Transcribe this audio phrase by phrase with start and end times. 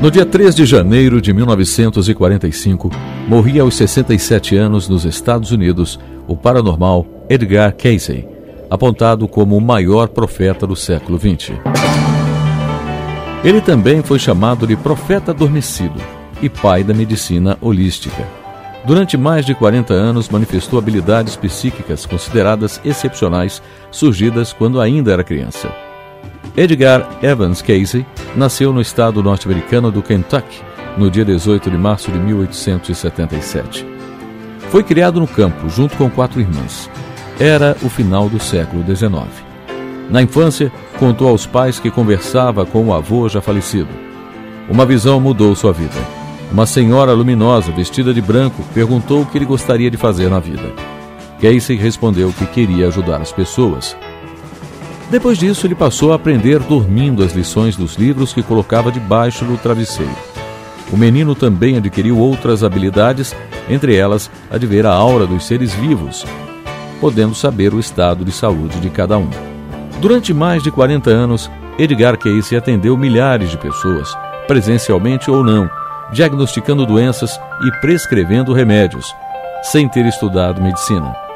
[0.00, 2.88] No dia 3 de janeiro de 1945,
[3.26, 8.24] morria aos 67 anos nos Estados Unidos o paranormal Edgar Cayce,
[8.70, 11.50] apontado como o maior profeta do século XX.
[13.42, 16.00] Ele também foi chamado de profeta adormecido
[16.40, 18.24] e pai da medicina holística.
[18.86, 23.60] Durante mais de 40 anos, manifestou habilidades psíquicas consideradas excepcionais,
[23.90, 25.87] surgidas quando ainda era criança.
[26.58, 28.04] Edgar Evans Casey
[28.34, 30.60] nasceu no estado norte-americano do Kentucky
[30.96, 33.86] no dia 18 de março de 1877.
[34.68, 36.90] Foi criado no campo junto com quatro irmãs.
[37.38, 39.28] Era o final do século XIX.
[40.10, 43.90] Na infância, contou aos pais que conversava com o avô já falecido.
[44.68, 45.94] Uma visão mudou sua vida.
[46.50, 50.72] Uma senhora luminosa, vestida de branco, perguntou o que ele gostaria de fazer na vida.
[51.40, 53.96] Casey respondeu que queria ajudar as pessoas
[55.10, 59.56] depois disso, ele passou a aprender dormindo as lições dos livros que colocava debaixo do
[59.56, 60.14] travesseiro.
[60.92, 63.34] O menino também adquiriu outras habilidades,
[63.68, 66.24] entre elas a de ver a aura dos seres vivos,
[67.00, 69.28] podendo saber o estado de saúde de cada um.
[70.00, 74.08] Durante mais de 40 anos, Edgar Cayce atendeu milhares de pessoas,
[74.46, 75.70] presencialmente ou não,
[76.12, 79.14] diagnosticando doenças e prescrevendo remédios,
[79.62, 81.27] sem ter estudado medicina.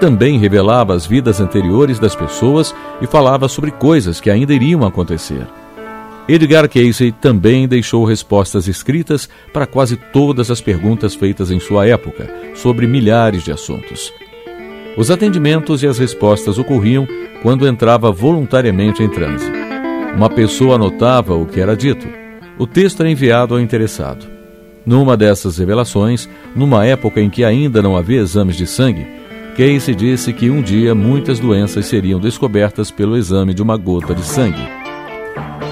[0.00, 5.46] Também revelava as vidas anteriores das pessoas e falava sobre coisas que ainda iriam acontecer.
[6.28, 12.28] Edgar Casey também deixou respostas escritas para quase todas as perguntas feitas em sua época,
[12.54, 14.12] sobre milhares de assuntos.
[14.96, 17.06] Os atendimentos e as respostas ocorriam
[17.42, 19.50] quando entrava voluntariamente em transe.
[20.16, 22.08] Uma pessoa anotava o que era dito.
[22.58, 24.26] O texto era enviado ao interessado.
[24.84, 29.06] Numa dessas revelações, numa época em que ainda não havia exames de sangue,
[29.56, 34.22] Casey disse que um dia muitas doenças seriam descobertas pelo exame de uma gota de
[34.22, 34.60] sangue.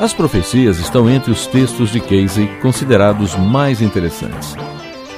[0.00, 4.56] As profecias estão entre os textos de Casey considerados mais interessantes.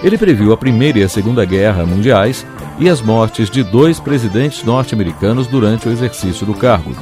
[0.03, 2.45] Ele previu a Primeira e a Segunda Guerra Mundiais
[2.81, 6.97] e as mortes de dois presidentes norte-americanos durante o exercício do cargo.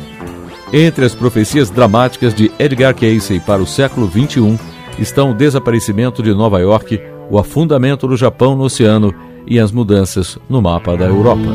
[0.71, 4.59] Entre as profecias dramáticas de Edgar Casey para o século XXI
[4.99, 7.01] estão o desaparecimento de Nova York,
[7.31, 9.15] o afundamento do Japão no oceano
[9.47, 11.55] e as mudanças no mapa da Europa.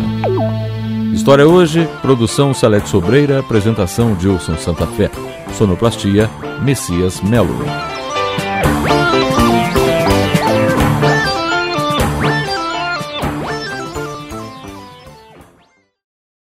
[1.14, 5.10] História hoje, produção Salete Sobreira, apresentação Gilson Santa Fé.
[5.58, 6.30] Sonoplastia,
[6.64, 7.60] Messias Melo.